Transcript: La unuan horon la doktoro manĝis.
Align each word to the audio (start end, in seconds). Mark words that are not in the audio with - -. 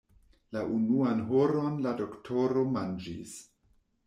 La 0.55 0.61
unuan 0.77 1.21
horon 1.27 1.77
la 1.83 1.93
doktoro 2.01 2.65
manĝis. 2.79 3.37